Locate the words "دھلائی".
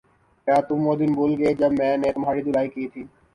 2.43-2.69